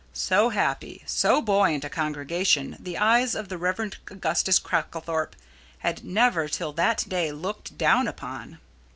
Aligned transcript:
So 0.13 0.49
happy, 0.49 1.03
so 1.05 1.43
buoyant 1.43 1.85
a 1.85 1.87
congregation 1.89 2.75
the 2.79 2.97
eyes 2.97 3.35
of 3.35 3.49
the 3.49 3.57
Rev. 3.59 3.91
Augustus 4.09 4.57
Cracklethorpe 4.59 5.35
had 5.77 6.03
never 6.03 6.47
till 6.47 6.73
that 6.73 7.05
day 7.07 7.31
looked 7.31 7.77
down 7.77 8.07
upon. 8.07 8.57